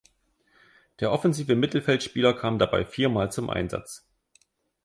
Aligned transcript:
Der 0.99 1.11
offensive 1.11 1.55
Mittelfeldspieler 1.55 2.33
kam 2.33 2.57
dabei 2.57 2.85
viermal 2.85 3.31
zum 3.31 3.51
Einsatz. 3.51 4.09